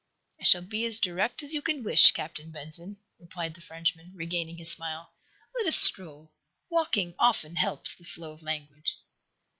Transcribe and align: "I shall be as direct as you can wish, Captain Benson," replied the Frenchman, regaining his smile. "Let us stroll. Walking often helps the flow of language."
"I 0.39 0.45
shall 0.45 0.63
be 0.63 0.83
as 0.85 0.99
direct 0.99 1.43
as 1.43 1.53
you 1.53 1.61
can 1.61 1.83
wish, 1.83 2.11
Captain 2.11 2.49
Benson," 2.49 2.97
replied 3.19 3.53
the 3.53 3.61
Frenchman, 3.61 4.11
regaining 4.15 4.57
his 4.57 4.71
smile. 4.71 5.11
"Let 5.53 5.67
us 5.67 5.75
stroll. 5.77 6.31
Walking 6.71 7.13
often 7.19 7.55
helps 7.57 7.93
the 7.93 8.05
flow 8.05 8.31
of 8.31 8.41
language." 8.41 8.95